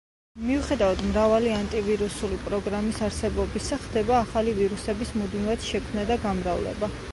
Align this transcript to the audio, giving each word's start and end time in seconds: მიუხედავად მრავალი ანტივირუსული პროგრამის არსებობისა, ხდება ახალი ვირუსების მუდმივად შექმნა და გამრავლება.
მიუხედავად 0.43 1.01
მრავალი 1.09 1.51
ანტივირუსული 1.57 2.39
პროგრამის 2.47 3.03
არსებობისა, 3.09 3.81
ხდება 3.85 4.17
ახალი 4.23 4.57
ვირუსების 4.63 5.15
მუდმივად 5.21 5.71
შექმნა 5.71 6.11
და 6.13 6.21
გამრავლება. 6.29 6.95